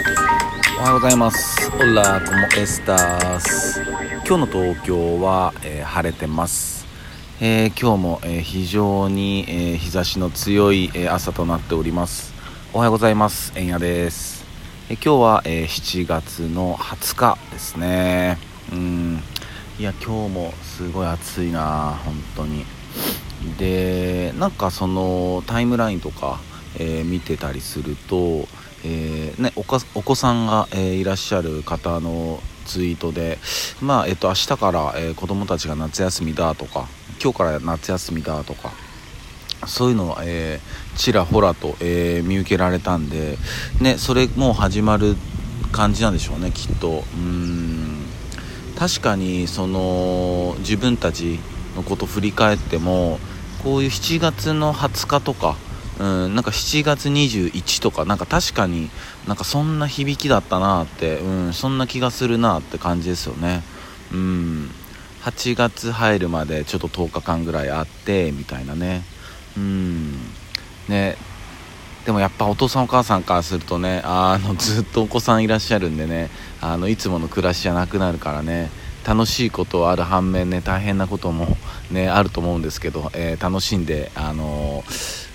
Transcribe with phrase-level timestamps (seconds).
[0.00, 1.70] おはようございます。
[1.76, 3.82] オラコモエスタース。
[4.26, 6.86] 今日の東京は、えー晴れてます。
[7.38, 12.32] えー今日も、えー非常に、えー日差しの強い、えー朝となっております。
[12.72, 13.52] おはようございます。
[13.56, 14.46] えんやです。
[14.88, 18.38] えー今日は、えー7月の20日ですね。
[18.72, 19.22] うん。
[19.78, 22.64] いや今日もすごい暑いな本当に。
[23.58, 26.40] でなんかそのタイムラインとか、
[26.78, 28.48] えー見てたりすると、
[28.84, 33.38] えーね、お子さんが、えいらっしゃる方のツイートで、
[33.80, 36.88] まあえっと明日から、えー子供たちが夏休みだとか
[37.22, 38.72] 今日から夏休みだとか
[39.66, 43.36] そういうのを、えーちらほらと、えー見受けられたんで、
[43.80, 45.16] ね、それもう始まる
[45.72, 47.04] 感じなんでしょうねきっと。
[47.14, 48.06] うん
[48.78, 51.38] 確かにその自分たち
[51.76, 53.18] のこと振り返っても
[53.62, 55.56] こういう7月の20日とか、
[56.00, 58.88] うん、なんか7月21とかなんか確かに
[59.28, 63.62] なんかそんな響きだったなって、うん、そんな気がするなって感じですよね。
[64.10, 64.70] うん
[65.22, 69.02] 8月入るまでちょっと10日間ぐらいあってみたいなね
[69.58, 70.12] うん
[70.88, 71.16] ね
[72.06, 76.30] でもやっぱお父さんお母さんからするとねあのずっとお子さんいらっしゃるんでね
[76.62, 78.70] あのいつもの暮らしじゃなくなるからね
[79.06, 81.58] 楽しいことはある反面ね大変なことも
[81.90, 84.84] ねあると思うんですけど、えー楽しんで、あの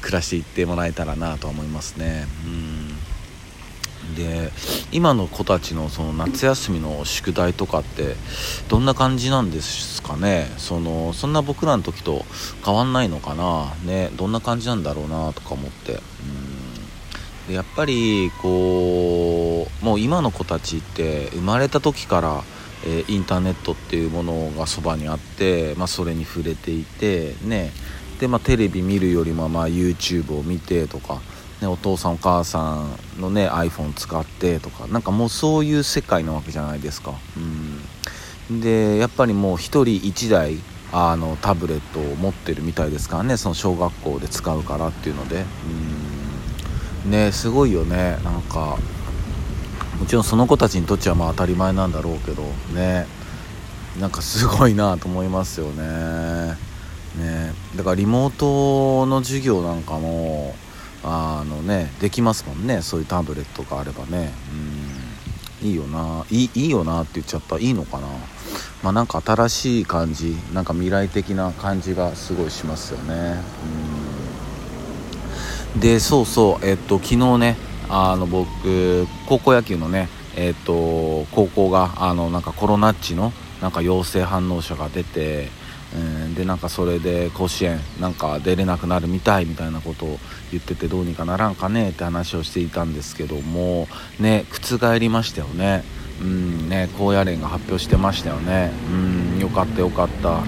[0.00, 2.26] 暮らしていってもらえたらなとは思いますね。
[2.46, 4.14] うん。
[4.14, 4.50] で
[4.90, 8.16] 今の子たちのその夏休みの宿題とかって
[8.68, 10.50] どんな感じなんですかね？
[10.56, 12.24] そのそんな僕らの時と
[12.64, 13.74] 変わんないのかな？
[13.84, 15.92] ねどんな感じなんだろうなとか思って。
[15.92, 16.00] うん。
[17.48, 22.42] でやっぱりこうもう今の子たちって生まれた時から、
[22.84, 27.70] えーインターネットっていうものがそばにあって、まあ、それに触れていてね。
[28.20, 31.22] で、まあ、テレビ見るよりも、まあ、YouTube を見てとか、
[31.62, 32.84] ね、お父さんお母さ
[33.16, 37.14] んの、ね、iPhone 使ってとかなんかもうそういう世界なわけじゃないですか。
[38.50, 38.60] うん。
[38.60, 40.58] でやっぱりもう1人1台
[40.92, 45.44] あのタブレットを持ってるみたいですからねその小学校で使うからっていうので。
[47.04, 47.10] うん。
[47.10, 48.18] ねすごいよね。
[48.22, 48.76] なんか
[49.98, 52.42] もちろんその子たちにとっちゃまあ当たり前なんだろうけど
[52.74, 53.06] ね。
[53.98, 56.69] なんかすごいなと思いますよね。
[57.16, 57.52] ね。
[57.76, 60.54] だからリモートの授業なんかも
[61.02, 62.82] あのねできますもんね。
[62.82, 64.32] そういうタブレットがあればね。
[65.62, 65.68] うん。
[65.68, 66.24] いいよな。
[66.30, 67.58] いいいいよなって言っちゃった。
[67.58, 68.06] いいのかな。
[68.82, 73.42] まあなんか新しい感じなんか未来的な感じがすごいしますよね。
[75.74, 75.80] うん。
[75.80, 76.66] でそうそう。
[76.66, 77.56] えっと昨日ね
[77.88, 85.48] あの僕高校野球のねえっと高校があのなんかコロナっちのなんか陽性反応者が出て
[85.94, 86.34] うん。
[86.34, 90.18] でなんかそれで甲子園なんか出れなくなるみたいみたいなことを
[90.50, 95.82] 言っててどうにかならんかねって話をしていたんですけどもね覆りましたよね。
[96.20, 98.72] うんね高野連が発表してましたよね。
[98.90, 100.42] うんよかったよかった。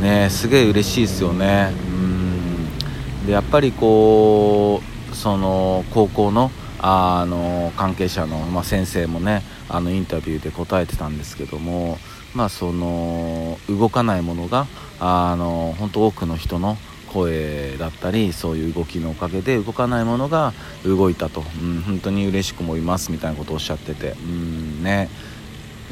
[0.00, 1.72] ねすげえ嬉しいですよね。
[1.88, 3.26] うん。
[3.26, 6.50] でやっぱりこうその高校の
[6.86, 11.98] あの関係者の、まあ、先生もねあのインタビューで答えてたんですけども、
[12.34, 14.66] まあ、その動かないものが
[15.00, 16.76] あの本当多くの人の
[17.12, 20.52] 声だったりそういう動きのおかげで動かないものが
[20.84, 25.08] 動いたと、うん、本当に嬉しく思いますみたいなことをおっしゃってて、うんね、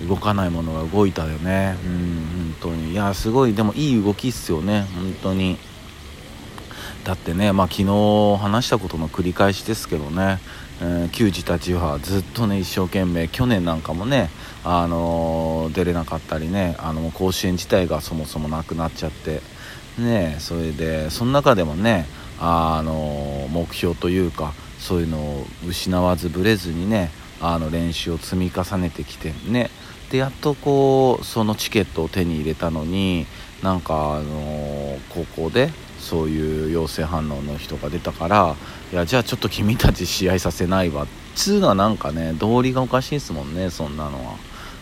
[0.08, 2.92] 動かないものが動いたよね、うん、本当に。
[2.92, 3.54] いやすごい。
[3.54, 4.86] でもいい動きっすよね。
[4.94, 5.58] 本当に。
[7.04, 10.38] だってね、まあ、昨日話したことの繰り返しですけどね、
[10.82, 14.30] えー球児たちはずっとね一生懸命去年なんかもね、
[14.64, 19.40] あのー出れなかったりねあの甲子園自体がそもそもなくなっちゃって
[19.96, 22.06] ねそれでその中でもね、
[22.40, 27.10] あのー目標というかそういうのを失わずぶれずにね
[27.40, 29.70] あの練習を積み重ねてきてね
[30.10, 33.26] でやっとこうそのチケットを手に入れたのに
[33.62, 35.70] なんか、あの高校で
[36.02, 38.56] そういう陽性反応の人が出たから
[38.92, 41.04] いやじゃあちょっと君たち試合させないわ。
[41.04, 44.34] っつうのはなんかね道理がおかしいですもんねそんなのは、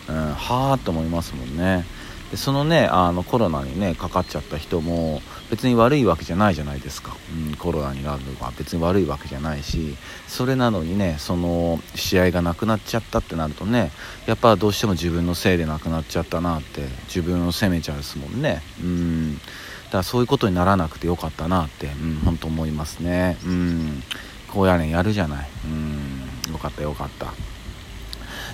[0.09, 1.85] うん、はあって思いますもんね。
[2.31, 7.15] でそのねあのコロナにねかかっちゃった人も別に悪いわけじゃないじゃないですか、
[7.49, 9.97] うん、コロナになるのは別に悪いわけじゃないし
[10.29, 13.91] それなのにねその試合がなくなっちゃったってなるとね
[14.27, 18.61] やっぱどうしても自分のせいでなくなっちゃったなって自分を責めちゃうですもんね。
[18.81, 19.41] うん。
[19.91, 23.37] からそういうことにならなくてよかったなって、うん、本当思いますね。
[23.45, 24.03] うん。
[24.47, 25.49] 高野連やるじゃない。
[25.65, 25.67] う
[26.49, 26.51] ん。
[26.51, 27.33] よかったよかった。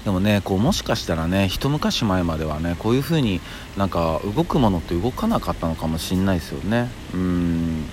[0.03, 3.41] でもねこうもしかしたらね一昔前まではねこういう風に
[3.75, 6.89] なんか動くものって動かなかったのかもしんないですよね。
[7.13, 7.85] うん。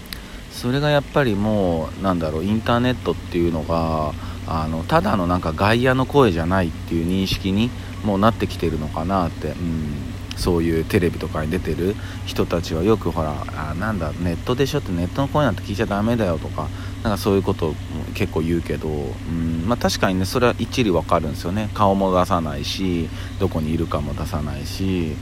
[0.53, 4.13] それがやっぱりもうなんだろうインターネットっていうのが
[4.47, 7.71] あのただのなんか外野の声じゃないっていう認識に
[8.05, 11.95] もうなってきてるのかなって、うん、そういうテレビとかに出てる
[12.27, 16.69] 人たちはよくほらあなんだネットでしょってネットの声なんて聞いちゃダメだよとか
[17.03, 17.75] なんかそういうことを
[18.15, 21.69] 結構言うけど、うんまあ、確かにねそれは一理わかるんですよね。
[21.75, 23.09] 顔も出さないし
[23.39, 25.15] どこにいるかも出さないし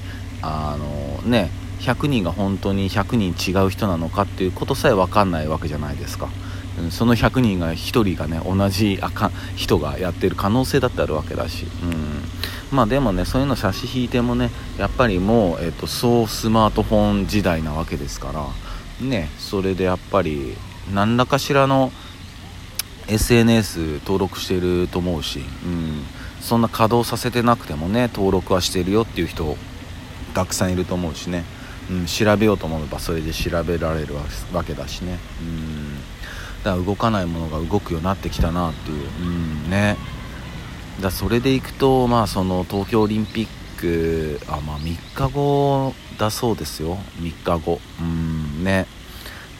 [0.42, 1.50] あのね
[1.80, 6.28] 100人が本当に100人違う人なのかっていうことさえ分かんないわけじゃないですか。
[6.90, 7.76] その100人が1
[8.14, 12.21] 人がね同じあか人がやってる可能性だってあるわけだし、うん、
[12.72, 20.56] まあでもねそういうの差し引いてもねやっぱりもう、えーと、そうスマートフォン時代なわけですからねそれでやっぱり
[20.92, 21.92] 何らかしらの
[23.08, 26.04] SNS 登録してると思うし、うん、
[26.40, 29.56] そんな稼働させてなくてもね登録はしてるよっていう人
[30.34, 31.44] たくさんいると思うしね、
[31.90, 34.14] うん、調べようと思えばそれで調べられる
[34.52, 35.18] わけだしね。
[35.40, 36.12] うん
[36.64, 39.96] だから動かないものが動くようになってきたなっていう、うんね、
[41.00, 43.46] だそれでいくと、まあ、その東京オリンピッ
[43.80, 48.86] クあ、まあ、3日後だそうですよ、3日後、うんね、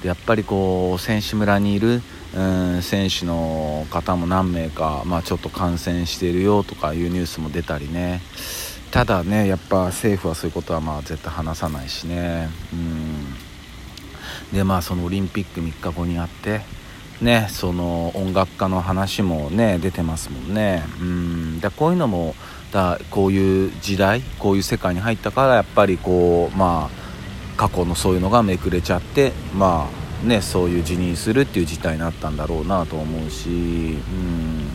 [0.03, 2.03] でやっぱりこう選手村にいる、
[2.35, 8.21] うん、選手の方も何名か、まあ、ちょっと感染しているよとかいうニュースも出たりね。
[8.91, 13.35] ただね、やっぱ政府はそういうことはまあ絶対話さないしね、うん、
[14.53, 16.61] でまあそのオリンピック3日後にあって、
[17.23, 20.85] ねその音楽家の話もね出てますもんね。
[21.01, 21.61] うん。
[21.61, 22.35] だこういうのも
[22.73, 27.03] だこういう時代こういう世界に入ったからやっぱりこうまあ
[27.57, 29.89] 過去のそういうのがめくれちゃってま
[30.25, 34.71] あねそういう辞任するっていう事態になったんだろうなと思うしうん。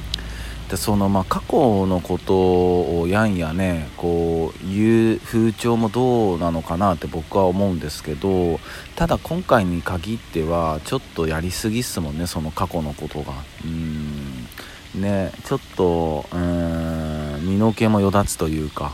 [0.70, 8.60] でそのまあ過去のことをやんやねこう言う風潮もどうなのかなって僕は思うんですけど
[8.96, 13.34] ただ今回に限ってはちょっとやりすぎっすもんねその過去のことが。
[13.64, 14.48] うん。
[14.96, 18.94] ねちょっとうん身の毛もよだつというか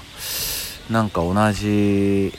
[0.89, 2.33] なんか同じ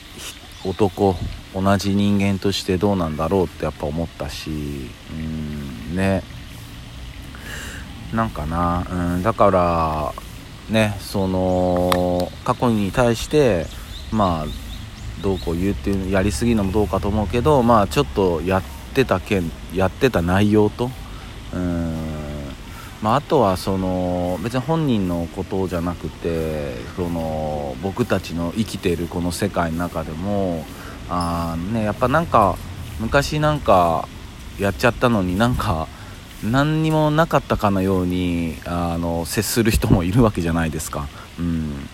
[0.65, 1.17] 男
[1.55, 6.23] 同じ人間としてどうなんだろうってやっぱ思ったしうんね。
[8.15, 10.15] なんかな、うん、だから
[10.71, 13.67] ねその過去に対して
[14.13, 18.63] まあどうこう言うっていうやりすぎるのもどうかと思うけどまあちょっとやっ
[18.95, 20.91] てた件やってた内容と
[21.53, 21.95] うん
[23.01, 30.65] まあ、あとはその別に本人のことじゃなくてその僕たちの生きているこの世界の中でも
[31.11, 32.57] あ、ね、やっぱなんか
[32.99, 34.09] 昔なんか
[34.59, 35.87] やっちゃったのになんか
[36.51, 41.09] 何にもなかったかのようにあの接する人もいるわけじゃないですか。
[41.39, 41.89] うん。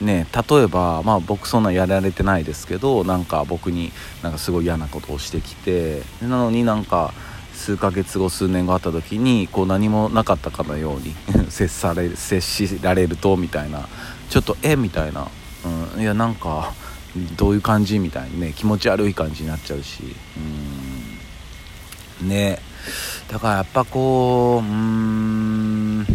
[0.00, 7.14] ね、例えば、まあ、僕そんなやられてないですけどなんか僕になんかすごい嫌なことをしてきてなのになんか
[7.54, 11.14] 数ヶ月後数年後会った時にこう何もなかったかのように
[11.50, 13.88] 接され接しられるとみたいな。
[14.28, 14.76] ちょっとえ？
[14.76, 15.28] みたいな、
[15.94, 16.72] うん、いやなんか
[17.36, 17.98] どういう感じ？
[17.98, 20.02] みたいにね気持ち悪い感じになっちゃうし。
[20.36, 20.81] うん。
[22.28, 22.58] ね。
[23.30, 26.06] だからやっぱこううーん。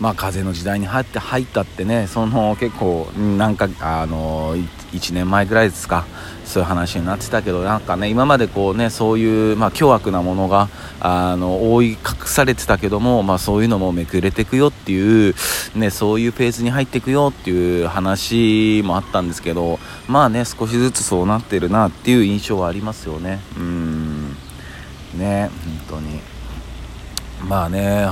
[0.00, 6.06] まあ風の時代に入って入ったってねその結構なんかあの1年前ぐらいですか。
[6.48, 15.34] そういう話になってたけどなんかね今までこうねそういうまあ凶悪なものがあの覆い隠されてたけどもまあそういうのもめくれていくよっていう
[15.74, 23.40] ねそういうペースに入っていくよっていう話もあったんですけどまあね少しずつそうなってるなっていう印象はありますよね。
[23.58, 23.97] うん。
[25.18, 25.50] ね
[25.88, 26.20] 本当に。
[27.48, 28.08] まあね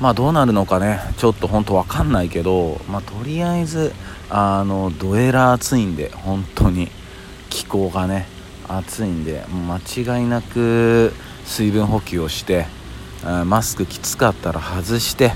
[0.00, 3.92] まあどうなるのかねちょっと本当わかんないけどまあとりあえず
[4.30, 6.90] あのどえら暑いんで本当に。
[7.52, 8.26] 気候がね
[8.66, 11.12] 暑いんで間違いなく
[11.44, 12.66] 水分補給をして
[13.44, 15.32] マスクきつかったら外して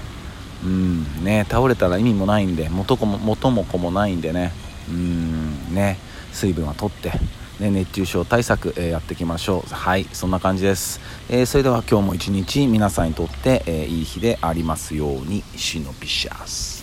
[0.65, 4.53] うんね倒れたら意味もないんで元も元も子もないんでね
[4.89, 5.99] うんね
[6.33, 7.13] 水分は取って
[7.61, 9.75] ね、熱中症対策、えー、やっていきましょう。
[9.75, 16.76] はいそんな感じです、えー、それでは今日も一日皆さんにとって、えー、いい日でありますようにシノピシャス